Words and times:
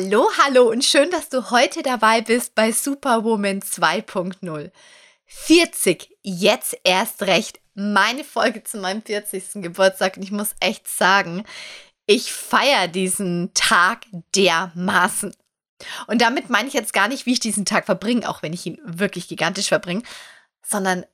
Hallo, 0.00 0.28
hallo 0.38 0.70
und 0.70 0.84
schön, 0.84 1.10
dass 1.10 1.28
du 1.28 1.50
heute 1.50 1.82
dabei 1.82 2.20
bist 2.20 2.54
bei 2.54 2.70
Superwoman 2.70 3.60
2.0. 3.60 4.70
40, 5.26 6.16
jetzt 6.22 6.78
erst 6.84 7.22
recht. 7.22 7.58
Meine 7.74 8.22
Folge 8.22 8.62
zu 8.62 8.78
meinem 8.78 9.02
40. 9.02 9.54
Geburtstag 9.54 10.16
und 10.16 10.22
ich 10.22 10.30
muss 10.30 10.54
echt 10.60 10.86
sagen, 10.86 11.42
ich 12.06 12.32
feiere 12.32 12.86
diesen 12.86 13.52
Tag 13.54 14.06
dermaßen. 14.36 15.34
Und 16.06 16.22
damit 16.22 16.48
meine 16.48 16.68
ich 16.68 16.74
jetzt 16.74 16.92
gar 16.92 17.08
nicht, 17.08 17.26
wie 17.26 17.32
ich 17.32 17.40
diesen 17.40 17.64
Tag 17.64 17.86
verbringe, 17.86 18.28
auch 18.28 18.40
wenn 18.44 18.52
ich 18.52 18.66
ihn 18.66 18.78
wirklich 18.84 19.26
gigantisch 19.26 19.66
verbringe, 19.66 20.04
sondern 20.64 21.06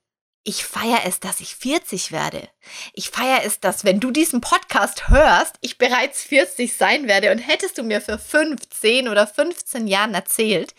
ich 0.44 0.64
feiere 0.64 1.04
es, 1.06 1.20
dass 1.20 1.40
ich 1.40 1.56
40 1.56 2.12
werde. 2.12 2.48
Ich 2.92 3.10
feiere 3.10 3.44
es, 3.44 3.60
dass 3.60 3.84
wenn 3.84 3.98
du 3.98 4.10
diesen 4.10 4.42
Podcast 4.42 5.08
hörst, 5.08 5.56
ich 5.62 5.78
bereits 5.78 6.22
40 6.22 6.76
sein 6.76 7.08
werde. 7.08 7.32
Und 7.32 7.38
hättest 7.38 7.78
du 7.78 7.82
mir 7.82 8.02
für 8.02 8.18
5, 8.18 8.60
10 8.68 9.08
oder 9.08 9.26
15 9.26 9.86
Jahren 9.86 10.14
erzählt, 10.14 10.74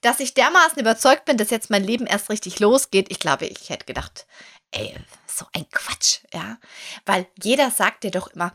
dass 0.00 0.20
ich 0.20 0.34
dermaßen 0.34 0.78
überzeugt 0.78 1.24
bin, 1.24 1.36
dass 1.36 1.50
jetzt 1.50 1.70
mein 1.70 1.82
Leben 1.82 2.06
erst 2.06 2.30
richtig 2.30 2.60
losgeht, 2.60 3.10
ich 3.10 3.18
glaube, 3.18 3.46
ich 3.46 3.68
hätte 3.68 3.86
gedacht, 3.86 4.26
ey, 4.70 4.94
so 5.26 5.46
ein 5.52 5.68
Quatsch, 5.70 6.20
ja. 6.32 6.58
Weil 7.04 7.26
jeder 7.42 7.70
sagt 7.70 8.04
dir 8.04 8.12
doch 8.12 8.28
immer, 8.28 8.54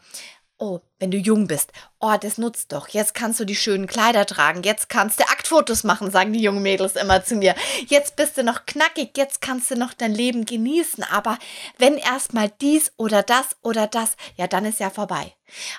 oh, 0.57 0.79
wenn 0.99 1.11
du 1.11 1.17
jung 1.17 1.47
bist, 1.47 1.71
oh, 1.99 2.15
das 2.19 2.37
nutzt 2.37 2.71
doch. 2.71 2.87
Jetzt 2.89 3.13
kannst 3.13 3.39
du 3.39 3.45
die 3.45 3.55
schönen 3.55 3.87
Kleider 3.87 4.25
tragen. 4.25 4.63
Jetzt 4.63 4.89
kannst 4.89 5.19
du 5.19 5.23
Aktfotos 5.23 5.83
machen, 5.83 6.11
sagen 6.11 6.33
die 6.33 6.41
jungen 6.41 6.61
Mädels 6.61 6.95
immer 6.95 7.23
zu 7.23 7.35
mir. 7.35 7.55
Jetzt 7.87 8.15
bist 8.15 8.37
du 8.37 8.43
noch 8.43 8.65
knackig. 8.65 9.11
Jetzt 9.17 9.41
kannst 9.41 9.71
du 9.71 9.75
noch 9.75 9.93
dein 9.93 10.13
Leben 10.13 10.45
genießen. 10.45 11.03
Aber 11.03 11.37
wenn 11.77 11.97
erstmal 11.97 12.51
dies 12.61 12.91
oder 12.97 13.23
das 13.23 13.57
oder 13.61 13.87
das, 13.87 14.15
ja, 14.35 14.47
dann 14.47 14.65
ist 14.65 14.79
ja 14.79 14.89
vorbei. 14.89 15.35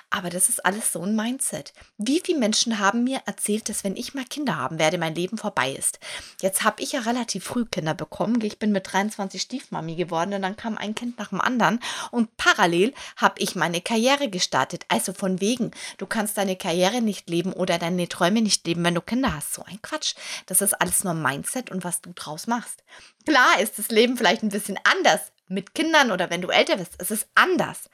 Aber 0.09 0.29
das 0.29 0.49
ist 0.49 0.65
alles 0.65 0.91
so 0.91 1.01
ein 1.01 1.15
Mindset. 1.15 1.73
Wie 1.97 2.21
viele 2.23 2.39
Menschen 2.39 2.79
haben 2.79 3.03
mir 3.03 3.21
erzählt, 3.25 3.69
dass 3.69 3.83
wenn 3.83 3.95
ich 3.95 4.13
mal 4.13 4.25
Kinder 4.25 4.57
haben 4.57 4.79
werde, 4.79 4.97
mein 4.97 5.15
Leben 5.15 5.37
vorbei 5.37 5.71
ist? 5.71 5.99
Jetzt 6.41 6.63
habe 6.63 6.81
ich 6.81 6.93
ja 6.93 7.01
relativ 7.01 7.45
früh 7.45 7.65
Kinder 7.65 7.93
bekommen. 7.93 8.41
Ich 8.41 8.59
bin 8.59 8.71
mit 8.71 8.91
23 8.91 9.41
Stiefmami 9.41 9.95
geworden 9.95 10.33
und 10.33 10.41
dann 10.41 10.57
kam 10.57 10.77
ein 10.77 10.95
Kind 10.95 11.17
nach 11.17 11.29
dem 11.29 11.41
anderen. 11.41 11.79
Und 12.11 12.35
parallel 12.37 12.93
habe 13.17 13.35
ich 13.39 13.55
meine 13.55 13.81
Karriere 13.81 14.29
gestartet. 14.29 14.83
Also 14.87 15.10
so 15.11 15.19
von 15.19 15.41
wegen, 15.41 15.71
du 15.97 16.05
kannst 16.05 16.37
deine 16.37 16.55
Karriere 16.55 17.01
nicht 17.01 17.29
leben 17.29 17.53
oder 17.53 17.77
deine 17.77 18.07
Träume 18.07 18.41
nicht 18.41 18.65
leben, 18.65 18.83
wenn 18.83 18.95
du 18.95 19.01
Kinder 19.01 19.33
hast. 19.33 19.53
So 19.53 19.63
ein 19.63 19.81
Quatsch. 19.81 20.15
Das 20.45 20.61
ist 20.61 20.73
alles 20.73 21.03
nur 21.03 21.13
Mindset 21.13 21.71
und 21.71 21.83
was 21.83 22.01
du 22.01 22.11
draus 22.13 22.47
machst. 22.47 22.83
Klar 23.25 23.59
ist 23.59 23.77
das 23.77 23.89
Leben 23.89 24.17
vielleicht 24.17 24.43
ein 24.43 24.49
bisschen 24.49 24.79
anders 24.83 25.31
mit 25.47 25.75
Kindern 25.75 26.11
oder 26.11 26.29
wenn 26.29 26.41
du 26.41 26.49
älter 26.49 26.77
bist. 26.77 26.93
Es 26.97 27.11
ist 27.11 27.27
anders. 27.35 27.89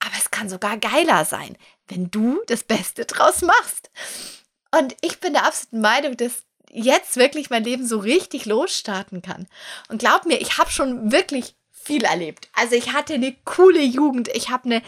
Aber 0.00 0.14
es 0.18 0.30
kann 0.30 0.48
sogar 0.48 0.76
geiler 0.76 1.24
sein, 1.24 1.56
wenn 1.88 2.10
du 2.10 2.40
das 2.46 2.62
Beste 2.62 3.04
draus 3.04 3.42
machst. 3.42 3.90
Und 4.70 4.96
ich 5.00 5.20
bin 5.20 5.32
der 5.32 5.46
absoluten 5.46 5.80
Meinung, 5.80 6.16
dass 6.16 6.42
jetzt 6.70 7.16
wirklich 7.16 7.50
mein 7.50 7.64
Leben 7.64 7.86
so 7.86 7.98
richtig 7.98 8.46
losstarten 8.46 9.22
kann. 9.22 9.46
Und 9.88 9.98
glaub 9.98 10.26
mir, 10.26 10.40
ich 10.40 10.58
habe 10.58 10.70
schon 10.70 11.12
wirklich 11.12 11.54
viel 11.70 12.04
erlebt. 12.04 12.48
Also 12.54 12.74
ich 12.74 12.92
hatte 12.92 13.14
eine 13.14 13.34
coole 13.44 13.82
Jugend, 13.82 14.28
ich 14.28 14.50
habe 14.50 14.64
eine 14.64 14.82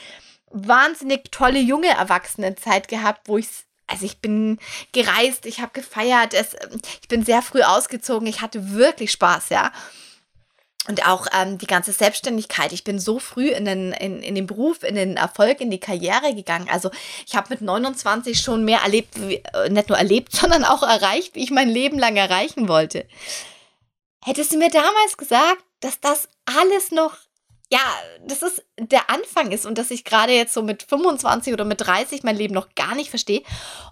wahnsinnig 0.50 1.30
tolle 1.30 1.58
junge 1.58 1.88
Erwachsenenzeit 1.88 2.88
gehabt, 2.88 3.28
wo 3.28 3.38
ich 3.38 3.48
also 3.88 4.04
ich 4.04 4.18
bin 4.18 4.58
gereist, 4.92 5.46
ich 5.46 5.60
habe 5.60 5.70
gefeiert, 5.72 6.34
es, 6.34 6.56
ich 7.00 7.08
bin 7.08 7.24
sehr 7.24 7.40
früh 7.40 7.62
ausgezogen, 7.62 8.26
ich 8.26 8.40
hatte 8.40 8.72
wirklich 8.72 9.12
Spaß, 9.12 9.50
ja. 9.50 9.72
Und 10.88 11.06
auch 11.06 11.26
ähm, 11.36 11.58
die 11.58 11.66
ganze 11.66 11.92
Selbstständigkeit. 11.92 12.72
Ich 12.72 12.84
bin 12.84 13.00
so 13.00 13.18
früh 13.18 13.48
in 13.48 13.64
den, 13.64 13.92
in, 13.92 14.22
in 14.22 14.36
den 14.36 14.46
Beruf, 14.46 14.84
in 14.84 14.94
den 14.94 15.16
Erfolg, 15.16 15.60
in 15.60 15.70
die 15.70 15.80
Karriere 15.80 16.32
gegangen. 16.32 16.68
Also 16.70 16.90
ich 17.26 17.34
habe 17.34 17.48
mit 17.50 17.60
29 17.60 18.38
schon 18.38 18.64
mehr 18.64 18.80
erlebt, 18.82 19.16
äh, 19.18 19.68
nicht 19.68 19.88
nur 19.88 19.98
erlebt, 19.98 20.32
sondern 20.36 20.64
auch 20.64 20.82
erreicht, 20.84 21.34
wie 21.34 21.42
ich 21.42 21.50
mein 21.50 21.68
Leben 21.68 21.98
lang 21.98 22.16
erreichen 22.16 22.68
wollte. 22.68 23.04
Hättest 24.24 24.52
du 24.52 24.58
mir 24.58 24.70
damals 24.70 25.16
gesagt, 25.16 25.64
dass 25.80 26.00
das 26.00 26.28
alles 26.44 26.92
noch 26.92 27.16
ja, 27.70 27.80
das 28.24 28.42
ist 28.42 28.64
der 28.78 29.10
Anfang 29.10 29.50
ist 29.50 29.66
und 29.66 29.78
dass 29.78 29.90
ich 29.90 30.04
gerade 30.04 30.32
jetzt 30.32 30.54
so 30.54 30.62
mit 30.62 30.84
25 30.84 31.52
oder 31.52 31.64
mit 31.64 31.80
30 31.80 32.22
mein 32.22 32.36
Leben 32.36 32.54
noch 32.54 32.74
gar 32.74 32.94
nicht 32.94 33.10
verstehe 33.10 33.42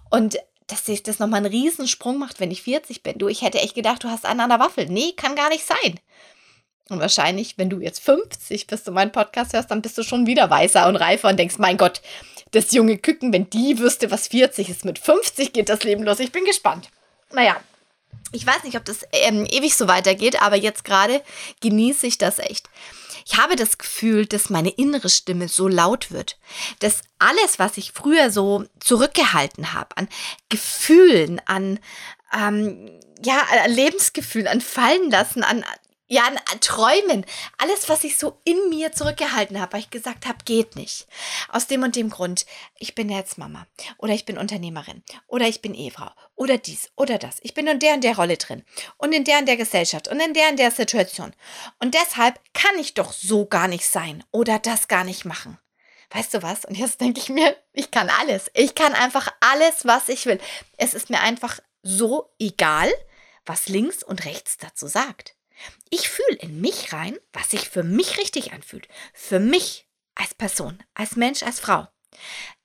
und 0.09 0.37
dass 0.67 0.85
sich 0.85 1.03
das 1.03 1.19
nochmal 1.19 1.39
einen 1.39 1.51
Riesensprung 1.51 2.17
macht, 2.17 2.39
wenn 2.39 2.51
ich 2.51 2.63
40 2.63 3.03
bin. 3.03 3.17
Du, 3.17 3.27
ich 3.27 3.41
hätte 3.41 3.59
echt 3.59 3.75
gedacht, 3.75 4.03
du 4.03 4.09
hast 4.09 4.25
einen 4.25 4.39
an 4.39 4.49
der 4.49 4.59
Waffel. 4.59 4.87
Nee, 4.87 5.11
kann 5.11 5.35
gar 5.35 5.49
nicht 5.49 5.65
sein. 5.65 5.99
Und 6.89 6.99
wahrscheinlich, 6.99 7.57
wenn 7.57 7.69
du 7.69 7.79
jetzt 7.79 7.99
50 7.99 8.67
bist 8.67 8.87
und 8.87 8.93
meinen 8.93 9.11
Podcast 9.11 9.53
hörst, 9.53 9.71
dann 9.71 9.81
bist 9.81 9.97
du 9.97 10.03
schon 10.03 10.27
wieder 10.27 10.49
weißer 10.49 10.87
und 10.87 10.95
reifer 10.95 11.29
und 11.29 11.37
denkst, 11.37 11.57
mein 11.57 11.77
Gott, 11.77 12.01
das 12.51 12.71
junge 12.71 12.97
Küken, 12.97 13.33
wenn 13.33 13.49
die 13.49 13.79
wüsste, 13.79 14.11
was 14.11 14.27
40 14.27 14.69
ist, 14.69 14.85
mit 14.85 14.99
50 14.99 15.51
geht 15.51 15.69
das 15.69 15.83
Leben 15.83 16.03
los. 16.03 16.19
Ich 16.19 16.31
bin 16.31 16.45
gespannt. 16.45 16.89
Naja, 17.31 17.57
ich 18.35 18.45
weiß 18.45 18.63
nicht, 18.63 18.77
ob 18.77 18.85
das 18.85 18.99
ähm, 19.11 19.45
ewig 19.49 19.75
so 19.75 19.87
weitergeht, 19.87 20.41
aber 20.41 20.55
jetzt 20.55 20.83
gerade 20.83 21.21
genieße 21.61 22.05
ich 22.05 22.17
das 22.17 22.39
echt. 22.39 22.69
Ich 23.25 23.37
habe 23.37 23.55
das 23.55 23.77
Gefühl, 23.79 24.27
dass 24.27 24.51
meine 24.51 24.69
innere 24.69 25.09
Stimme 25.09 25.47
so 25.47 25.67
laut 25.67 26.11
wird, 26.11 26.37
dass 26.79 27.01
alles, 27.17 27.57
was 27.57 27.77
ich 27.77 27.91
früher 27.91 28.29
so 28.29 28.65
zurückgehalten 28.79 29.73
habe, 29.73 29.97
an 29.97 30.07
Gefühlen, 30.49 31.41
an 31.45 31.79
ähm, 32.31 32.99
ja, 33.23 33.41
Lebensgefühl, 33.67 34.47
an 34.47 34.61
Fallen 34.61 35.09
lassen, 35.09 35.43
an 35.43 35.63
ja, 36.07 36.23
Träumen, 36.61 37.25
alles, 37.57 37.89
was 37.89 38.03
ich 38.03 38.17
so 38.17 38.39
in 38.43 38.69
mir 38.69 38.91
zurückgehalten 38.91 39.59
habe, 39.59 39.73
weil 39.73 39.79
ich 39.81 39.89
gesagt 39.89 40.27
habe, 40.27 40.37
geht 40.45 40.75
nicht. 40.75 41.07
Aus 41.49 41.67
dem 41.67 41.83
und 41.83 41.95
dem 41.95 42.09
Grund, 42.09 42.45
ich 42.77 42.93
bin 42.93 43.09
jetzt 43.09 43.37
Mama 43.37 43.65
oder 43.97 44.13
ich 44.13 44.25
bin 44.25 44.37
Unternehmerin 44.37 45.03
oder 45.27 45.47
ich 45.47 45.61
bin 45.61 45.73
Ehefrau 45.73 46.11
oder 46.35 46.57
dies 46.57 46.91
oder 46.95 47.17
das. 47.17 47.37
Ich 47.41 47.53
bin 47.53 47.67
in 47.67 47.79
der 47.79 47.95
und 47.95 48.03
der 48.03 48.15
Rolle 48.15 48.37
drin 48.37 48.63
und 48.97 49.13
in 49.13 49.23
der 49.23 49.39
und 49.39 49.47
der 49.47 49.57
Gesellschaft 49.57 50.07
und 50.07 50.19
in 50.19 50.33
der 50.33 50.49
und 50.49 50.59
der 50.59 50.71
Situation. 50.71 51.33
Und 51.79 51.95
deshalb 51.95 52.39
kann 52.53 52.77
ich 52.79 52.93
doch 52.93 53.11
so 53.11 53.45
gar 53.45 53.67
nicht 53.67 53.87
sein 53.87 54.23
oder 54.31 54.59
das 54.59 54.87
gar 54.87 55.03
nicht 55.03 55.25
machen. 55.25 55.57
Weißt 56.11 56.35
du 56.35 56.43
was? 56.43 56.65
Und 56.65 56.77
jetzt 56.77 57.01
denke 57.01 57.19
ich 57.19 57.29
mir, 57.29 57.57
ich 57.73 57.89
kann 57.89 58.09
alles. 58.09 58.51
Ich 58.53 58.75
kann 58.75 58.93
einfach 58.93 59.33
alles, 59.39 59.85
was 59.85 60.07
ich 60.09 60.25
will. 60.27 60.39
Es 60.77 60.93
ist 60.93 61.09
mir 61.09 61.19
einfach 61.19 61.59
so 61.81 62.31
egal, 62.39 62.91
was 63.45 63.67
links 63.67 64.03
und 64.03 64.25
rechts 64.25 64.57
dazu 64.57 64.87
sagt. 64.87 65.34
Ich 65.89 66.09
fühle 66.09 66.37
in 66.39 66.61
mich 66.61 66.93
rein, 66.93 67.17
was 67.33 67.51
sich 67.51 67.69
für 67.69 67.83
mich 67.83 68.17
richtig 68.17 68.53
anfühlt. 68.53 68.87
Für 69.13 69.39
mich 69.39 69.87
als 70.15 70.33
Person, 70.33 70.83
als 70.93 71.15
Mensch, 71.15 71.43
als 71.43 71.59
Frau. 71.59 71.87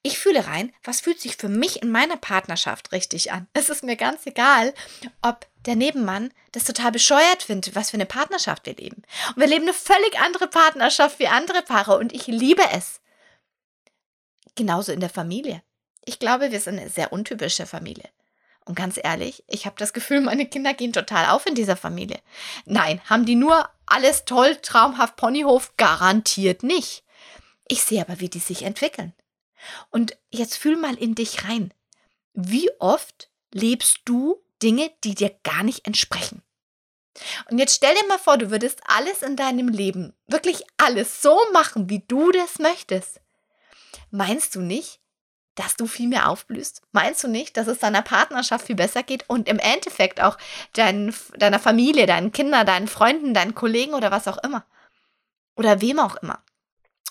Ich 0.03 0.19
fühle 0.19 0.47
rein, 0.47 0.73
was 0.83 1.01
fühlt 1.01 1.21
sich 1.21 1.37
für 1.37 1.49
mich 1.49 1.83
in 1.83 1.91
meiner 1.91 2.17
Partnerschaft 2.17 2.93
richtig 2.93 3.33
an. 3.33 3.49
Es 3.53 3.69
ist 3.69 3.85
mir 3.85 3.97
ganz 3.97 4.25
egal, 4.25 4.73
ob 5.21 5.47
der 5.67 5.77
Nebenmann 5.77 6.33
das 6.53 6.65
total 6.65 6.93
bescheuert 6.93 7.43
findet, 7.43 7.75
was 7.75 7.91
für 7.91 7.97
eine 7.97 8.07
Partnerschaft 8.07 8.65
wir 8.65 8.75
leben. 8.75 9.03
Und 9.29 9.37
wir 9.37 9.47
leben 9.47 9.65
eine 9.65 9.75
völlig 9.75 10.19
andere 10.21 10.49
Partnerschaft 10.49 11.19
wie 11.19 11.27
andere 11.27 11.63
Paare 11.63 11.99
und 11.99 12.15
ich 12.15 12.27
liebe 12.27 12.63
es. 12.73 13.01
Genauso 14.55 14.93
in 14.93 15.01
der 15.01 15.11
Familie. 15.11 15.63
Ich 16.05 16.19
glaube, 16.19 16.51
wir 16.51 16.61
sind 16.61 16.79
eine 16.79 16.89
sehr 16.89 17.13
untypische 17.13 17.67
Familie. 17.67 18.09
Und 18.71 18.77
ganz 18.77 19.01
ehrlich, 19.03 19.43
ich 19.49 19.67
habe 19.67 19.75
das 19.79 19.93
Gefühl, 19.93 20.21
meine 20.21 20.47
Kinder 20.47 20.75
gehen 20.75 20.93
total 20.93 21.31
auf 21.31 21.45
in 21.45 21.57
dieser 21.57 21.75
Familie. 21.75 22.21
Nein, 22.67 23.01
haben 23.11 23.27
die 23.27 23.35
nur 23.35 23.69
alles 23.85 24.27
toll, 24.27 24.55
traumhaft 24.63 25.17
Ponyhof? 25.17 25.77
Garantiert 25.77 26.63
nicht. 26.63 27.03
Ich 27.67 27.83
sehe 27.83 28.01
aber, 28.01 28.21
wie 28.21 28.29
die 28.29 28.39
sich 28.39 28.63
entwickeln. 28.63 29.13
Und 29.91 30.17
jetzt 30.31 30.57
fühl 30.57 30.77
mal 30.77 30.95
in 30.95 31.17
dich 31.17 31.49
rein. 31.49 31.75
Wie 32.33 32.71
oft 32.79 33.29
lebst 33.53 34.03
du 34.05 34.41
Dinge, 34.63 34.93
die 35.03 35.17
dir 35.17 35.35
gar 35.43 35.65
nicht 35.65 35.85
entsprechen? 35.85 36.45
Und 37.51 37.59
jetzt 37.59 37.75
stell 37.75 37.97
dir 37.97 38.07
mal 38.07 38.21
vor, 38.21 38.39
du 38.39 38.53
würdest 38.53 38.83
alles 38.85 39.23
in 39.23 39.35
deinem 39.35 39.67
Leben, 39.67 40.15
wirklich 40.29 40.63
alles 40.77 41.23
so 41.23 41.37
machen, 41.53 41.91
wie 41.91 42.05
du 42.07 42.31
das 42.31 42.61
möchtest. 42.61 43.21
Meinst 44.13 44.55
du 44.55 44.61
nicht, 44.61 45.00
dass 45.61 45.77
du 45.77 45.87
viel 45.87 46.09
mehr 46.09 46.31
aufblühst? 46.31 46.81
Meinst 46.93 47.23
du 47.23 47.29
nicht, 47.29 47.57
dass 47.59 47.67
es 47.67 47.81
deiner 47.81 48.01
Partnerschaft 48.01 48.67
viel 48.67 48.77
besser 48.77 49.03
geht 49.03 49.29
und 49.29 49.47
im 49.47 49.59
Endeffekt 49.59 50.21
auch 50.23 50.39
dein, 50.73 51.15
deiner 51.37 51.59
Familie, 51.59 52.07
deinen 52.07 52.33
Kindern, 52.33 52.65
deinen 52.65 52.89
Freunden, 52.89 53.35
deinen 53.35 53.55
Kollegen 53.55 53.93
oder 53.93 54.11
was 54.11 54.27
auch 54.27 54.39
immer? 54.39 54.65
Oder 55.57 55.83
wem 55.83 55.99
auch 55.99 56.17
immer? 56.17 56.43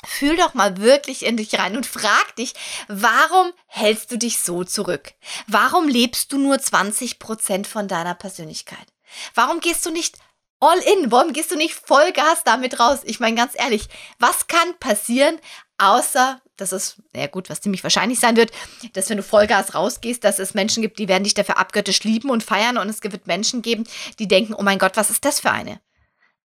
Fühl 0.04 0.36
doch 0.36 0.56
mal 0.56 0.78
wirklich 0.78 1.26
in 1.26 1.38
dich 1.38 1.60
rein 1.60 1.78
und 1.78 1.86
frag 1.86 2.36
dich, 2.38 2.56
warum 2.88 3.52
hältst 3.68 4.12
du 4.12 4.18
dich 4.18 4.40
so 4.40 4.64
zurück? 4.64 5.14
Warum 5.46 5.88
lebst 5.88 6.32
du 6.34 6.40
nur 6.40 6.58
20 6.58 7.20
Prozent 7.20 7.68
von 7.68 7.88
deiner 7.88 8.16
Persönlichkeit? 8.16 8.88
Warum 9.36 9.60
gehst 9.60 9.86
du 9.86 9.92
nicht 9.92 10.18
all 10.60 10.80
in? 10.80 11.12
Warum 11.12 11.34
gehst 11.34 11.52
du 11.52 11.56
nicht 11.56 11.76
Vollgas 11.76 12.44
damit 12.46 12.80
raus? 12.80 13.02
Ich 13.04 13.20
meine 13.20 13.36
ganz 13.36 13.54
ehrlich, 13.56 13.90
was 14.18 14.48
kann 14.48 14.76
passieren, 14.80 15.40
außer 15.80 16.42
das 16.60 16.74
ist, 16.74 16.98
ja 17.16 17.28
gut, 17.28 17.50
was 17.50 17.62
ziemlich 17.62 17.84
wahrscheinlich 17.84 18.20
sein 18.20 18.36
wird, 18.36 18.52
dass 18.94 19.10
wenn 19.10 19.18
du 19.18 19.24
Vollgas 19.24 19.76
rausgehst, 19.76 20.24
dass 20.24 20.40
es 20.40 20.54
Menschen 20.54 20.82
gibt, 20.82 21.00
die 21.00 21.08
werden 21.08 21.24
dich 21.24 21.34
dafür 21.34 21.58
abgöttisch 21.58 22.04
lieben 22.04 22.30
und 22.30 22.44
feiern 22.44 22.78
und 22.78 22.90
es 22.90 23.02
wird 23.02 23.28
Menschen 23.28 23.62
geben, 23.62 23.86
die 24.20 24.28
denken, 24.28 24.54
oh 24.54 24.62
mein 24.62 24.80
Gott, 24.80 24.98
was 24.98 25.10
ist 25.10 25.26
das 25.26 25.40
für 25.40 25.52
eine? 25.52 25.80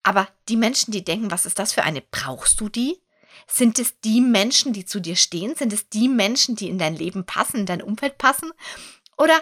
Aber 0.02 0.28
die 0.48 0.56
Menschen, 0.56 0.92
die 0.92 1.04
denken, 1.04 1.30
was 1.30 1.46
ist 1.46 1.58
das 1.58 1.72
für 1.72 1.82
eine, 1.82 2.02
brauchst 2.10 2.60
du 2.60 2.68
die? 2.68 3.00
Sind 3.46 3.78
es 3.78 4.00
die 4.00 4.20
Menschen, 4.20 4.72
die 4.72 4.84
zu 4.84 5.00
dir 5.00 5.16
stehen? 5.16 5.54
Sind 5.54 5.72
es 5.72 5.88
die 5.88 6.08
Menschen, 6.08 6.56
die 6.56 6.68
in 6.68 6.78
dein 6.78 6.96
Leben 6.96 7.24
passen, 7.24 7.58
in 7.58 7.66
dein 7.66 7.82
Umfeld 7.82 8.18
passen? 8.18 8.50
Oder 9.16 9.40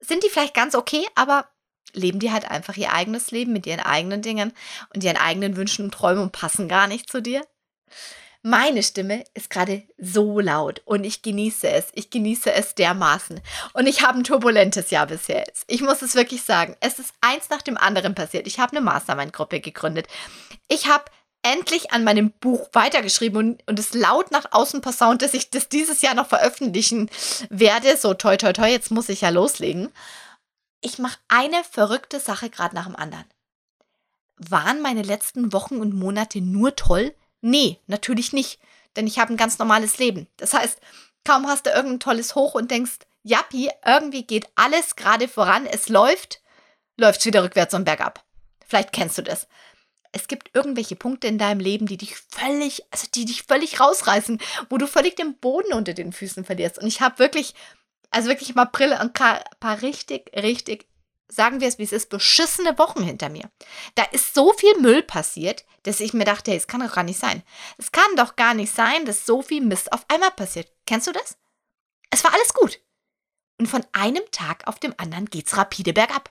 sind 0.00 0.22
die 0.22 0.28
vielleicht 0.28 0.54
ganz 0.54 0.74
okay, 0.74 1.06
aber 1.14 1.48
leben 1.92 2.18
die 2.18 2.32
halt 2.32 2.50
einfach 2.50 2.76
ihr 2.76 2.92
eigenes 2.92 3.30
Leben 3.30 3.52
mit 3.52 3.66
ihren 3.66 3.80
eigenen 3.80 4.22
Dingen 4.22 4.52
und 4.94 5.02
ihren 5.04 5.16
eigenen 5.16 5.56
Wünschen 5.56 5.86
und 5.86 5.94
Träumen 5.94 6.22
und 6.22 6.32
passen 6.32 6.68
gar 6.68 6.86
nicht 6.86 7.10
zu 7.10 7.22
dir? 7.22 7.42
Meine 8.46 8.82
Stimme 8.82 9.24
ist 9.32 9.48
gerade 9.48 9.84
so 9.96 10.38
laut 10.38 10.82
und 10.84 11.04
ich 11.04 11.22
genieße 11.22 11.66
es. 11.66 11.86
Ich 11.94 12.10
genieße 12.10 12.52
es 12.52 12.74
dermaßen. 12.74 13.40
Und 13.72 13.86
ich 13.86 14.02
habe 14.02 14.18
ein 14.18 14.24
turbulentes 14.24 14.90
Jahr 14.90 15.06
bisher. 15.06 15.44
Ich 15.66 15.80
muss 15.80 16.02
es 16.02 16.14
wirklich 16.14 16.42
sagen. 16.42 16.76
Es 16.80 16.98
ist 16.98 17.14
eins 17.22 17.48
nach 17.48 17.62
dem 17.62 17.78
anderen 17.78 18.14
passiert. 18.14 18.46
Ich 18.46 18.58
habe 18.58 18.76
eine 18.76 18.84
Mastermind-Gruppe 18.84 19.60
gegründet. 19.60 20.08
Ich 20.68 20.88
habe 20.88 21.06
endlich 21.40 21.92
an 21.92 22.04
meinem 22.04 22.32
Buch 22.32 22.68
weitergeschrieben 22.74 23.38
und, 23.38 23.66
und 23.66 23.78
es 23.78 23.94
laut 23.94 24.30
nach 24.30 24.52
außen 24.52 24.82
posaunt, 24.82 25.22
dass 25.22 25.32
ich 25.32 25.48
das 25.48 25.70
dieses 25.70 26.02
Jahr 26.02 26.14
noch 26.14 26.28
veröffentlichen 26.28 27.08
werde. 27.48 27.96
So, 27.96 28.12
toi, 28.12 28.36
toi, 28.36 28.52
toi, 28.52 28.68
jetzt 28.68 28.90
muss 28.90 29.08
ich 29.08 29.22
ja 29.22 29.30
loslegen. 29.30 29.90
Ich 30.82 30.98
mache 30.98 31.16
eine 31.28 31.64
verrückte 31.64 32.20
Sache 32.20 32.50
gerade 32.50 32.74
nach 32.74 32.84
dem 32.84 32.96
anderen. 32.96 33.24
Waren 34.36 34.82
meine 34.82 35.02
letzten 35.02 35.54
Wochen 35.54 35.80
und 35.80 35.94
Monate 35.94 36.42
nur 36.42 36.76
toll? 36.76 37.14
Nee, 37.44 37.78
natürlich 37.86 38.32
nicht, 38.32 38.58
denn 38.96 39.06
ich 39.06 39.18
habe 39.18 39.32
ein 39.32 39.36
ganz 39.36 39.58
normales 39.58 39.98
Leben. 39.98 40.28
Das 40.36 40.54
heißt, 40.54 40.80
kaum 41.24 41.46
hast 41.46 41.66
du 41.66 41.70
irgendein 41.70 42.00
tolles 42.00 42.34
Hoch 42.34 42.54
und 42.54 42.70
denkst, 42.70 42.98
Jappi, 43.22 43.70
irgendwie 43.84 44.26
geht 44.26 44.46
alles 44.54 44.96
gerade 44.96 45.28
voran, 45.28 45.66
es 45.66 45.88
läuft, 45.88 46.40
läuft 46.96 47.20
es 47.20 47.26
wieder 47.26 47.42
rückwärts 47.42 47.74
und 47.74 47.84
bergab. 47.84 48.24
Vielleicht 48.66 48.92
kennst 48.92 49.18
du 49.18 49.22
das 49.22 49.46
es 50.14 50.28
gibt 50.28 50.54
irgendwelche 50.54 50.94
Punkte 50.94 51.26
in 51.26 51.38
deinem 51.38 51.58
Leben, 51.58 51.86
die 51.86 51.96
dich 51.96 52.16
völlig, 52.16 52.84
also 52.92 53.08
die 53.14 53.24
dich 53.24 53.42
völlig 53.42 53.80
rausreißen, 53.80 54.38
wo 54.70 54.78
du 54.78 54.86
völlig 54.86 55.16
den 55.16 55.36
Boden 55.38 55.72
unter 55.72 55.92
den 55.92 56.12
Füßen 56.12 56.44
verlierst. 56.44 56.78
Und 56.78 56.86
ich 56.86 57.00
habe 57.00 57.18
wirklich, 57.18 57.54
also 58.10 58.28
wirklich 58.28 58.50
im 58.50 58.58
April 58.58 58.92
ein 58.92 59.12
paar 59.12 59.42
richtig, 59.82 60.30
richtig, 60.36 60.86
sagen 61.28 61.60
wir 61.60 61.68
es 61.68 61.78
wie 61.78 61.84
es 61.84 61.92
ist, 61.92 62.10
beschissene 62.10 62.78
Wochen 62.78 63.02
hinter 63.02 63.28
mir. 63.28 63.50
Da 63.94 64.04
ist 64.04 64.34
so 64.34 64.52
viel 64.52 64.78
Müll 64.80 65.02
passiert, 65.02 65.64
dass 65.82 66.00
ich 66.00 66.14
mir 66.14 66.24
dachte, 66.24 66.50
hey, 66.50 66.58
es 66.58 66.66
kann 66.66 66.80
doch 66.80 66.94
gar 66.94 67.04
nicht 67.04 67.18
sein. 67.18 67.42
Es 67.78 67.92
kann 67.92 68.16
doch 68.16 68.36
gar 68.36 68.54
nicht 68.54 68.74
sein, 68.74 69.04
dass 69.04 69.26
so 69.26 69.42
viel 69.42 69.62
Mist 69.62 69.92
auf 69.92 70.04
einmal 70.08 70.30
passiert. 70.30 70.70
Kennst 70.86 71.06
du 71.06 71.12
das? 71.12 71.36
Es 72.10 72.24
war 72.24 72.32
alles 72.32 72.54
gut. 72.54 72.80
Und 73.58 73.66
von 73.66 73.84
einem 73.92 74.22
Tag 74.30 74.66
auf 74.66 74.78
dem 74.78 74.94
anderen 74.98 75.26
geht's 75.26 75.56
rapide 75.56 75.92
bergab. 75.92 76.30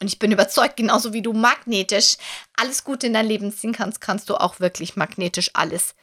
Und 0.00 0.06
ich 0.06 0.18
bin 0.18 0.32
überzeugt, 0.32 0.76
genauso 0.76 1.12
wie 1.12 1.22
du 1.22 1.32
magnetisch 1.32 2.16
alles 2.56 2.84
Gute 2.84 3.08
in 3.08 3.14
dein 3.14 3.26
Leben 3.26 3.52
ziehen 3.52 3.72
kannst, 3.72 4.00
kannst 4.00 4.30
du 4.30 4.36
auch 4.36 4.60
wirklich 4.60 4.96
magnetisch 4.96 5.50
alles 5.54 5.94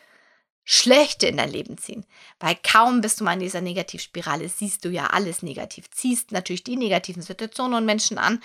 Schlechte 0.66 1.28
in 1.28 1.38
dein 1.38 1.52
Leben 1.52 1.78
ziehen. 1.78 2.06
Weil 2.40 2.58
kaum 2.62 3.02
bist 3.02 3.20
du 3.20 3.24
mal 3.24 3.34
in 3.34 3.40
dieser 3.40 3.62
Negativspirale, 3.62 4.50
siehst 4.50 4.84
du 4.84 4.90
ja 4.90 5.08
alles 5.08 5.44
negativ, 5.44 5.90
ziehst 5.92 6.32
natürlich 6.32 6.64
die 6.64 6.76
negativen 6.76 7.22
Situationen 7.22 7.78
und 7.78 7.86
Menschen 7.86 8.18
an 8.18 8.42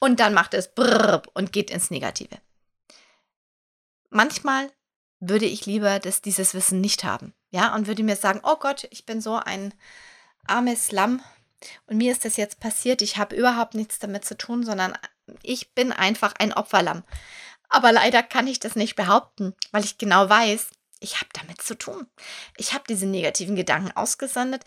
und 0.00 0.20
dann 0.20 0.32
macht 0.32 0.54
es 0.54 0.72
brrr 0.74 1.22
und 1.34 1.52
geht 1.52 1.70
ins 1.70 1.90
Negative. 1.90 2.38
Manchmal 4.10 4.70
würde 5.18 5.46
ich 5.46 5.66
lieber 5.66 5.98
das, 5.98 6.22
dieses 6.22 6.54
Wissen 6.54 6.80
nicht 6.80 7.02
haben, 7.02 7.34
ja, 7.50 7.74
und 7.74 7.86
würde 7.86 8.04
mir 8.04 8.16
sagen, 8.16 8.40
oh 8.44 8.56
Gott, 8.56 8.86
ich 8.90 9.04
bin 9.04 9.20
so 9.20 9.34
ein 9.34 9.74
armes 10.46 10.92
Lamm, 10.92 11.20
und 11.86 11.96
mir 11.96 12.12
ist 12.12 12.24
das 12.24 12.36
jetzt 12.36 12.60
passiert. 12.60 13.02
Ich 13.02 13.16
habe 13.16 13.36
überhaupt 13.36 13.74
nichts 13.74 13.98
damit 13.98 14.24
zu 14.24 14.36
tun, 14.36 14.64
sondern 14.64 14.96
ich 15.42 15.74
bin 15.74 15.92
einfach 15.92 16.34
ein 16.38 16.52
Opferlamm. 16.52 17.04
Aber 17.68 17.92
leider 17.92 18.22
kann 18.22 18.46
ich 18.46 18.60
das 18.60 18.76
nicht 18.76 18.94
behaupten, 18.94 19.54
weil 19.72 19.84
ich 19.84 19.98
genau 19.98 20.28
weiß, 20.28 20.70
ich 21.04 21.16
habe 21.20 21.28
damit 21.32 21.62
zu 21.62 21.76
tun. 21.76 22.06
Ich 22.56 22.72
habe 22.72 22.84
diese 22.88 23.06
negativen 23.06 23.54
Gedanken 23.54 23.92
ausgesendet. 23.96 24.64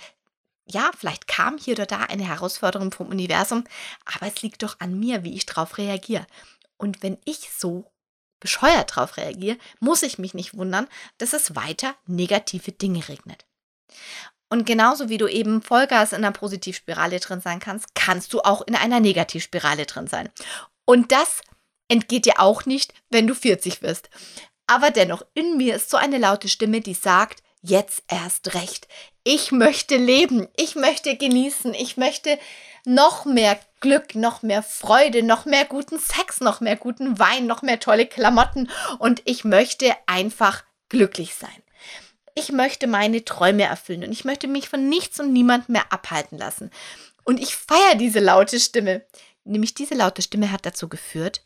Ja, 0.65 0.91
vielleicht 0.97 1.27
kam 1.27 1.57
hier 1.57 1.73
oder 1.73 1.85
da 1.85 2.01
eine 2.03 2.27
Herausforderung 2.27 2.91
vom 2.91 3.07
Universum, 3.07 3.63
aber 4.05 4.27
es 4.27 4.41
liegt 4.41 4.63
doch 4.63 4.79
an 4.79 4.99
mir, 4.99 5.23
wie 5.23 5.35
ich 5.35 5.45
darauf 5.45 5.77
reagiere. 5.77 6.27
Und 6.77 7.03
wenn 7.03 7.17
ich 7.25 7.49
so 7.57 7.91
bescheuert 8.39 8.91
darauf 8.91 9.17
reagiere, 9.17 9.57
muss 9.79 10.03
ich 10.03 10.19
mich 10.19 10.33
nicht 10.33 10.55
wundern, 10.55 10.87
dass 11.17 11.33
es 11.33 11.55
weiter 11.55 11.95
negative 12.05 12.71
Dinge 12.71 13.07
regnet. 13.07 13.45
Und 14.49 14.65
genauso 14.65 15.09
wie 15.09 15.17
du 15.17 15.27
eben 15.27 15.61
Vollgas 15.61 16.11
in 16.11 16.17
einer 16.17 16.31
Positivspirale 16.31 17.19
drin 17.19 17.41
sein 17.41 17.59
kannst, 17.59 17.95
kannst 17.95 18.31
du 18.33 18.41
auch 18.41 18.61
in 18.61 18.75
einer 18.75 18.99
Negativspirale 18.99 19.85
drin 19.85 20.07
sein. 20.07 20.29
Und 20.85 21.11
das 21.11 21.41
entgeht 21.89 22.25
dir 22.25 22.39
auch 22.39 22.65
nicht, 22.65 22.93
wenn 23.09 23.27
du 23.27 23.33
40 23.33 23.81
wirst. 23.81 24.09
Aber 24.67 24.91
dennoch, 24.91 25.25
in 25.33 25.57
mir 25.57 25.75
ist 25.75 25.89
so 25.89 25.97
eine 25.97 26.17
laute 26.17 26.49
Stimme, 26.49 26.81
die 26.81 26.93
sagt, 26.93 27.41
jetzt 27.61 28.03
erst 28.07 28.53
recht. 28.53 28.87
Ich 29.23 29.51
möchte 29.51 29.97
leben, 29.97 30.47
ich 30.55 30.75
möchte 30.75 31.15
genießen, 31.15 31.73
ich 31.73 31.97
möchte 31.97 32.37
noch 32.85 33.25
mehr 33.25 33.59
Glück, 33.79 34.15
noch 34.15 34.41
mehr 34.43 34.63
Freude, 34.63 35.23
noch 35.23 35.45
mehr 35.45 35.65
guten 35.65 35.99
Sex, 35.99 36.39
noch 36.39 36.61
mehr 36.61 36.75
guten 36.75 37.19
Wein, 37.19 37.45
noch 37.45 37.61
mehr 37.61 37.79
tolle 37.79 38.05
Klamotten 38.05 38.69
und 38.99 39.21
ich 39.25 39.43
möchte 39.43 39.93
einfach 40.05 40.63
glücklich 40.89 41.35
sein. 41.35 41.63
Ich 42.35 42.51
möchte 42.51 42.87
meine 42.87 43.25
Träume 43.25 43.63
erfüllen 43.63 44.03
und 44.03 44.11
ich 44.11 44.23
möchte 44.23 44.47
mich 44.47 44.69
von 44.69 44.87
nichts 44.87 45.19
und 45.19 45.33
niemand 45.33 45.69
mehr 45.69 45.91
abhalten 45.91 46.37
lassen. 46.37 46.71
Und 47.23 47.39
ich 47.41 47.55
feiere 47.55 47.95
diese 47.95 48.19
laute 48.19 48.59
Stimme. 48.59 49.03
Nämlich 49.43 49.73
diese 49.73 49.95
laute 49.95 50.21
Stimme 50.21 50.51
hat 50.51 50.65
dazu 50.65 50.87
geführt, 50.87 51.41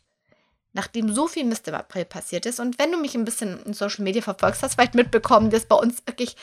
nachdem 0.72 1.12
so 1.12 1.28
viel 1.28 1.44
Mist 1.44 1.68
im 1.68 1.74
April 1.74 2.04
passiert 2.04 2.46
ist 2.46 2.60
und 2.60 2.78
wenn 2.78 2.92
du 2.92 2.98
mich 2.98 3.14
ein 3.14 3.24
bisschen 3.24 3.62
in 3.64 3.74
Social 3.74 4.04
Media 4.04 4.22
verfolgst, 4.22 4.62
hast 4.62 4.72
du 4.72 4.76
vielleicht 4.76 4.94
mitbekommen, 4.94 5.50
dass 5.50 5.66
bei 5.66 5.76
uns 5.76 6.02
wirklich, 6.06 6.36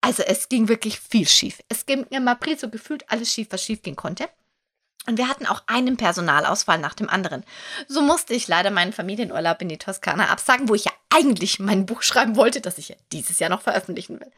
also 0.00 0.22
es 0.22 0.48
ging 0.48 0.68
wirklich 0.68 1.00
viel 1.00 1.26
schief. 1.26 1.60
Es 1.68 1.86
ging 1.86 2.04
im 2.10 2.28
April 2.28 2.58
so 2.58 2.68
gefühlt 2.68 3.04
alles 3.10 3.32
schief, 3.32 3.48
was 3.50 3.62
schief 3.62 3.82
gehen 3.82 3.96
konnte. 3.96 4.28
Und 5.06 5.18
wir 5.18 5.28
hatten 5.28 5.46
auch 5.46 5.62
einen 5.66 5.96
Personalausfall 5.96 6.78
nach 6.78 6.94
dem 6.94 7.08
anderen. 7.08 7.44
So 7.86 8.02
musste 8.02 8.34
ich 8.34 8.48
leider 8.48 8.70
meinen 8.70 8.92
Familienurlaub 8.92 9.62
in 9.62 9.68
die 9.68 9.78
Toskana 9.78 10.28
absagen, 10.30 10.68
wo 10.68 10.74
ich 10.74 10.84
ja 10.84 10.92
eigentlich 11.10 11.60
mein 11.60 11.86
Buch 11.86 12.02
schreiben 12.02 12.34
wollte, 12.36 12.60
das 12.60 12.78
ich 12.78 12.88
ja 12.88 12.96
dieses 13.12 13.38
Jahr 13.38 13.50
noch 13.50 13.62
veröffentlichen 13.62 14.18
will. 14.18 14.32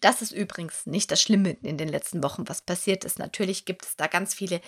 Das 0.00 0.22
ist 0.22 0.32
übrigens 0.32 0.86
nicht 0.86 1.10
das 1.10 1.20
Schlimme 1.20 1.56
in 1.62 1.76
den 1.76 1.88
letzten 1.88 2.22
Wochen, 2.22 2.48
was 2.48 2.62
passiert 2.62 3.04
ist. 3.04 3.18
Natürlich 3.18 3.64
gibt 3.64 3.84
es 3.84 3.96
da 3.96 4.06
ganz 4.06 4.34
viele, 4.34 4.60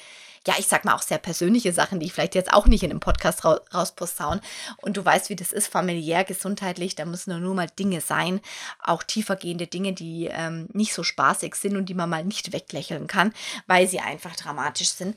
ja, 0.47 0.55
ich 0.59 0.67
sag 0.67 0.85
mal 0.85 0.95
auch 0.95 1.03
sehr 1.03 1.19
persönliche 1.19 1.73
Sachen, 1.73 2.01
die 2.01 2.07
ich 2.07 2.13
vielleicht 2.13 2.35
jetzt 2.35 2.53
auch 2.53 2.67
nicht 2.67 2.83
in 2.83 2.91
einem 2.91 3.01
Podcast 3.01 3.45
ra 3.45 3.61
rausposaunen. 3.73 4.41
Und 4.79 4.97
du 4.97 5.05
weißt, 5.05 5.31
wie 5.31 5.37
das 5.37 5.53
ist, 5.53 5.69
familiär, 5.69 6.25
gesundheitlich, 6.25 6.95
da 6.95 7.05
müssen 7.05 7.41
nur 7.43 7.55
mal 7.55 7.69
Dinge 7.69 8.01
sein, 8.01 8.41
auch 8.83 9.03
tiefergehende 9.03 9.67
Dinge, 9.67 9.93
die 9.93 10.29
ähm, 10.31 10.69
nicht 10.73 10.95
so 10.95 11.03
spaßig 11.03 11.55
sind 11.55 11.77
und 11.77 11.87
die 11.87 11.95
man 11.95 12.11
mal 12.11 12.25
nicht 12.25 12.53
weglächeln 12.53 13.07
kann, 13.07 13.33
weil 13.67 13.89
sie 13.89 14.01
einfach 14.01 14.37
dramatisch 14.37 14.91
sind. 14.91 15.17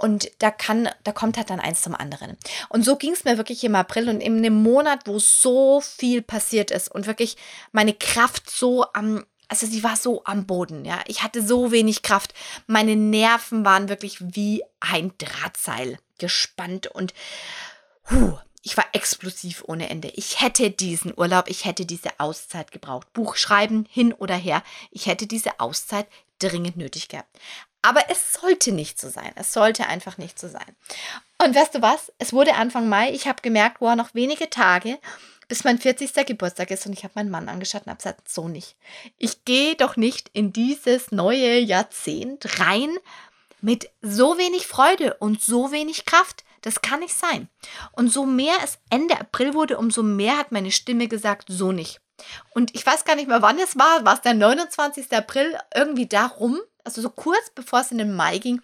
Und 0.00 0.30
da 0.38 0.50
kann, 0.50 0.88
da 1.04 1.12
kommt 1.12 1.36
halt 1.36 1.50
dann 1.50 1.60
eins 1.60 1.82
zum 1.82 1.94
anderen. 1.94 2.38
Und 2.70 2.86
so 2.86 2.96
ging 2.96 3.12
es 3.12 3.24
mir 3.24 3.36
wirklich 3.36 3.62
im 3.64 3.74
April 3.74 4.08
und 4.08 4.22
in 4.22 4.38
einem 4.38 4.54
Monat, 4.62 5.00
wo 5.04 5.18
so 5.18 5.82
viel 5.82 6.22
passiert 6.22 6.70
ist 6.70 6.90
und 6.90 7.06
wirklich 7.06 7.36
meine 7.72 7.92
Kraft 7.92 8.48
so 8.48 8.86
am, 8.94 9.26
also 9.50 9.66
sie 9.66 9.82
war 9.82 9.96
so 9.96 10.22
am 10.24 10.46
Boden, 10.46 10.84
ja. 10.84 11.00
Ich 11.06 11.22
hatte 11.22 11.44
so 11.44 11.72
wenig 11.72 12.02
Kraft. 12.02 12.34
Meine 12.66 12.94
Nerven 12.94 13.64
waren 13.64 13.88
wirklich 13.88 14.18
wie 14.20 14.62
ein 14.78 15.12
Drahtseil 15.18 15.98
gespannt 16.18 16.86
und 16.86 17.12
huh, 18.10 18.38
ich 18.62 18.76
war 18.76 18.84
explosiv 18.92 19.64
ohne 19.66 19.90
Ende. 19.90 20.08
Ich 20.14 20.40
hätte 20.40 20.70
diesen 20.70 21.12
Urlaub, 21.16 21.48
ich 21.48 21.64
hätte 21.64 21.84
diese 21.84 22.20
Auszeit 22.20 22.70
gebraucht. 22.70 23.12
Buch 23.12 23.34
schreiben, 23.36 23.86
hin 23.90 24.12
oder 24.12 24.36
her. 24.36 24.62
Ich 24.92 25.06
hätte 25.06 25.26
diese 25.26 25.58
Auszeit 25.58 26.06
dringend 26.38 26.76
nötig 26.76 27.08
gehabt. 27.08 27.36
Aber 27.82 28.04
es 28.08 28.34
sollte 28.34 28.72
nicht 28.72 29.00
so 29.00 29.08
sein. 29.08 29.32
Es 29.34 29.52
sollte 29.52 29.86
einfach 29.86 30.18
nicht 30.18 30.38
so 30.38 30.48
sein. 30.48 30.76
Und 31.42 31.56
weißt 31.56 31.74
du 31.74 31.82
was? 31.82 32.12
Es 32.18 32.32
wurde 32.32 32.54
Anfang 32.54 32.88
Mai. 32.88 33.10
Ich 33.12 33.26
habe 33.26 33.42
gemerkt, 33.42 33.80
wow, 33.80 33.96
noch 33.96 34.14
wenige 34.14 34.48
Tage 34.48 34.98
bis 35.50 35.64
mein 35.64 35.78
40. 35.80 36.14
Geburtstag 36.26 36.70
ist 36.70 36.86
und 36.86 36.92
ich 36.92 37.02
habe 37.02 37.14
meinen 37.16 37.28
Mann 37.28 37.48
angeschaut 37.48 37.82
und 37.82 37.88
habe 37.88 37.96
gesagt, 37.98 38.28
so 38.28 38.46
nicht. 38.46 38.76
Ich 39.18 39.44
gehe 39.44 39.74
doch 39.74 39.96
nicht 39.96 40.30
in 40.32 40.52
dieses 40.52 41.10
neue 41.10 41.58
Jahrzehnt 41.58 42.60
rein 42.60 42.96
mit 43.60 43.90
so 44.00 44.38
wenig 44.38 44.68
Freude 44.68 45.14
und 45.14 45.42
so 45.42 45.72
wenig 45.72 46.04
Kraft. 46.04 46.44
Das 46.60 46.82
kann 46.82 47.00
nicht 47.00 47.14
sein. 47.14 47.48
Und 47.90 48.12
so 48.12 48.26
mehr 48.26 48.54
es 48.62 48.78
Ende 48.90 49.18
April 49.18 49.54
wurde, 49.54 49.76
umso 49.76 50.04
mehr 50.04 50.38
hat 50.38 50.52
meine 50.52 50.70
Stimme 50.70 51.08
gesagt, 51.08 51.48
so 51.50 51.72
nicht. 51.72 52.00
Und 52.54 52.72
ich 52.76 52.86
weiß 52.86 53.04
gar 53.04 53.16
nicht 53.16 53.26
mehr, 53.26 53.42
wann 53.42 53.58
es 53.58 53.76
war. 53.76 54.04
War 54.04 54.14
es 54.14 54.20
der 54.20 54.34
29. 54.34 55.10
April? 55.12 55.58
Irgendwie 55.74 56.06
darum, 56.06 56.60
also 56.84 57.02
so 57.02 57.10
kurz 57.10 57.50
bevor 57.56 57.80
es 57.80 57.90
in 57.90 57.98
den 57.98 58.14
Mai 58.14 58.38
ging, 58.38 58.62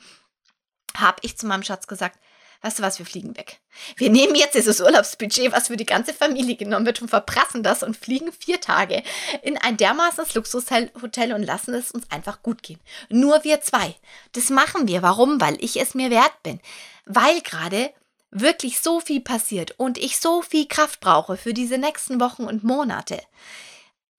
habe 0.96 1.18
ich 1.22 1.36
zu 1.36 1.48
meinem 1.48 1.64
Schatz 1.64 1.88
gesagt, 1.88 2.20
weißt 2.66 2.80
du 2.80 2.82
was, 2.82 2.98
wir 2.98 3.06
fliegen 3.06 3.36
weg. 3.36 3.60
Wir 3.96 4.10
nehmen 4.10 4.34
jetzt 4.34 4.56
dieses 4.56 4.80
Urlaubsbudget, 4.80 5.52
was 5.52 5.68
für 5.68 5.76
die 5.76 5.86
ganze 5.86 6.12
Familie 6.12 6.56
genommen 6.56 6.84
wird 6.84 7.00
und 7.00 7.08
verprassen 7.08 7.62
das 7.62 7.82
und 7.82 7.96
fliegen 7.96 8.32
vier 8.32 8.60
Tage 8.60 9.02
in 9.42 9.56
ein 9.56 9.76
dermaßenes 9.76 10.34
Luxushotel 10.34 11.32
und 11.32 11.42
lassen 11.42 11.74
es 11.74 11.92
uns 11.92 12.10
einfach 12.10 12.42
gut 12.42 12.62
gehen. 12.62 12.80
Nur 13.08 13.44
wir 13.44 13.60
zwei. 13.60 13.94
Das 14.32 14.50
machen 14.50 14.88
wir. 14.88 15.02
Warum? 15.02 15.40
Weil 15.40 15.56
ich 15.62 15.80
es 15.80 15.94
mir 15.94 16.10
wert 16.10 16.42
bin. 16.42 16.60
Weil 17.04 17.40
gerade 17.42 17.92
wirklich 18.30 18.80
so 18.80 19.00
viel 19.00 19.20
passiert 19.20 19.78
und 19.78 19.96
ich 19.96 20.18
so 20.18 20.42
viel 20.42 20.66
Kraft 20.66 21.00
brauche 21.00 21.36
für 21.36 21.54
diese 21.54 21.78
nächsten 21.78 22.20
Wochen 22.20 22.44
und 22.44 22.64
Monate. 22.64 23.22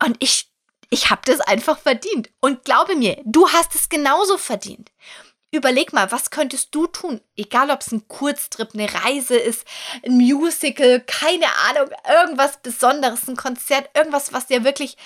Und 0.04 0.16
ich 0.20 0.50
Ich 0.90 1.10
habe 1.10 1.22
das 1.26 1.42
einfach 1.42 1.78
verdient. 1.80 2.30
Und 2.40 2.64
glaube 2.64 2.96
mir, 2.96 3.22
du 3.26 3.50
hast 3.50 3.76
es 3.76 3.90
genauso 3.90 4.38
verdient. 4.38 4.90
Überleg 5.58 5.92
mal, 5.92 6.12
was 6.12 6.30
könntest 6.30 6.76
du 6.76 6.86
tun? 6.86 7.20
Egal, 7.36 7.72
ob 7.72 7.82
es 7.82 7.92
ein 7.92 8.08
Kurztrip, 8.08 8.76
eine 8.76 8.94
Reise 8.94 9.36
ist, 9.36 9.66
ein 10.06 10.16
Musical, 10.16 11.02
keine 11.02 11.48
Ahnung, 11.68 11.90
irgendwas 12.08 12.58
Besonderes, 12.62 13.28
ein 13.28 13.36
Konzert, 13.36 13.90
irgendwas, 13.98 14.34
was 14.34 14.46
dir 14.46 14.64
wirklich, 14.64 14.98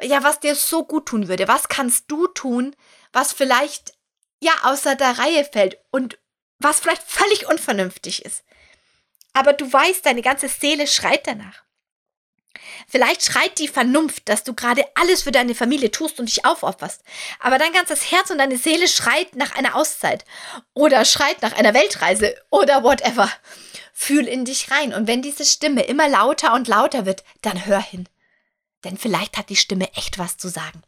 ja, 0.00 0.22
was 0.22 0.40
dir 0.40 0.54
so 0.54 0.86
gut 0.86 1.04
tun 1.04 1.28
würde. 1.28 1.48
Was 1.48 1.68
kannst 1.68 2.10
du 2.10 2.26
tun, 2.28 2.74
was 3.12 3.34
vielleicht, 3.34 3.92
ja, 4.40 4.52
außer 4.62 4.94
der 4.94 5.18
Reihe 5.18 5.44
fällt 5.44 5.76
und 5.90 6.18
was 6.58 6.80
vielleicht 6.80 7.02
völlig 7.02 7.46
unvernünftig 7.46 8.24
ist? 8.24 8.42
Aber 9.34 9.52
du 9.52 9.70
weißt, 9.70 10.06
deine 10.06 10.22
ganze 10.22 10.48
Seele 10.48 10.86
schreit 10.86 11.26
danach. 11.26 11.63
Vielleicht 12.88 13.24
schreit 13.24 13.58
die 13.58 13.68
Vernunft, 13.68 14.28
dass 14.28 14.44
du 14.44 14.54
gerade 14.54 14.84
alles 14.94 15.22
für 15.22 15.32
deine 15.32 15.54
Familie 15.54 15.90
tust 15.90 16.20
und 16.20 16.26
dich 16.26 16.44
aufopferst. 16.44 17.02
Aber 17.40 17.58
dein 17.58 17.72
ganzes 17.72 18.10
Herz 18.10 18.30
und 18.30 18.38
deine 18.38 18.58
Seele 18.58 18.88
schreit 18.88 19.36
nach 19.36 19.54
einer 19.54 19.76
Auszeit 19.76 20.24
oder 20.72 21.04
schreit 21.04 21.42
nach 21.42 21.52
einer 21.52 21.74
Weltreise 21.74 22.34
oder 22.50 22.82
whatever. 22.82 23.30
Fühl 23.92 24.26
in 24.26 24.44
dich 24.44 24.70
rein 24.70 24.92
und 24.92 25.06
wenn 25.06 25.22
diese 25.22 25.44
Stimme 25.44 25.82
immer 25.84 26.08
lauter 26.08 26.54
und 26.54 26.68
lauter 26.68 27.06
wird, 27.06 27.24
dann 27.42 27.66
hör 27.66 27.80
hin. 27.80 28.08
Denn 28.84 28.98
vielleicht 28.98 29.36
hat 29.36 29.48
die 29.48 29.56
Stimme 29.56 29.92
echt 29.94 30.18
was 30.18 30.36
zu 30.36 30.48
sagen. 30.48 30.82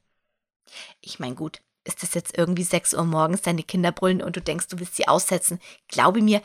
Ich 1.01 1.19
mein 1.19 1.35
gut, 1.35 1.61
ist 1.85 2.03
es 2.03 2.15
jetzt 2.15 2.37
irgendwie 2.37 2.65
6 2.65 2.95
Uhr 2.95 3.05
morgens, 3.05 3.43
deine 3.43 3.63
Kinder 3.63 3.93
brüllen 3.93 4.23
und 4.23 4.37
du 4.37 4.43
denkst, 4.43 4.67
du 4.69 4.81
willst 4.81 4.97
sie 4.97 5.07
aussetzen? 5.07 5.61
Glaube 5.89 6.21
mir, 6.21 6.43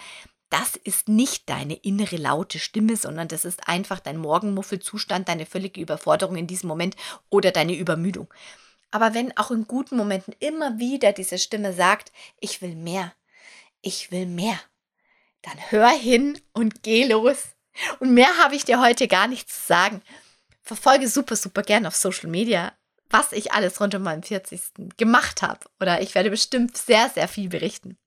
das 0.51 0.75
ist 0.75 1.07
nicht 1.07 1.49
deine 1.49 1.75
innere 1.75 2.17
laute 2.17 2.59
Stimme, 2.59 2.97
sondern 2.97 3.29
das 3.29 3.45
ist 3.45 3.67
einfach 3.69 4.01
dein 4.01 4.17
Morgenmuffelzustand, 4.17 5.29
deine 5.29 5.45
völlige 5.45 5.79
Überforderung 5.79 6.35
in 6.35 6.45
diesem 6.45 6.67
Moment 6.67 6.97
oder 7.29 7.51
deine 7.51 7.73
Übermüdung. 7.73 8.31
Aber 8.91 9.13
wenn 9.13 9.35
auch 9.37 9.49
in 9.51 9.65
guten 9.65 9.95
Momenten 9.95 10.35
immer 10.39 10.77
wieder 10.77 11.13
diese 11.13 11.37
Stimme 11.37 11.71
sagt, 11.71 12.11
ich 12.41 12.61
will 12.61 12.75
mehr, 12.75 13.13
ich 13.81 14.11
will 14.11 14.25
mehr, 14.25 14.59
dann 15.41 15.57
hör 15.71 15.89
hin 15.89 16.37
und 16.51 16.83
geh 16.83 17.05
los. 17.05 17.55
Und 17.99 18.13
mehr 18.13 18.37
habe 18.37 18.55
ich 18.55 18.65
dir 18.65 18.81
heute 18.81 19.07
gar 19.07 19.27
nicht 19.27 19.49
zu 19.49 19.59
sagen. 19.65 20.01
Verfolge 20.61 21.07
super, 21.07 21.37
super 21.37 21.63
gern 21.63 21.85
auf 21.85 21.95
Social 21.95 22.29
Media, 22.29 22.73
was 23.09 23.31
ich 23.31 23.53
alles 23.53 23.79
rund 23.79 23.95
um 23.95 24.03
meinen 24.03 24.23
40. 24.23 24.61
gemacht 24.97 25.41
habe. 25.41 25.61
Oder 25.79 26.01
ich 26.01 26.13
werde 26.13 26.29
bestimmt 26.29 26.77
sehr, 26.77 27.09
sehr 27.09 27.29
viel 27.29 27.47
berichten. 27.47 27.97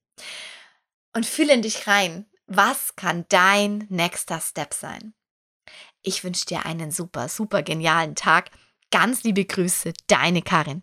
Und 1.15 1.25
fühle 1.25 1.55
in 1.55 1.63
dich 1.63 1.87
rein. 1.87 2.27
Was 2.47 2.95
kann 2.95 3.25
dein 3.31 3.87
nächster 3.89 4.39
Step 4.41 4.75
sein? 4.75 5.15
Ich 6.03 6.25
wünsche 6.25 6.45
dir 6.45 6.67
einen 6.67 6.91
super, 6.91 7.29
super 7.29 7.63
genialen 7.63 8.15
Tag. 8.15 8.51
Ganz 8.91 9.23
liebe 9.23 9.47
Grüße, 9.47 9.95
deine 10.09 10.43
Karin. 10.43 10.83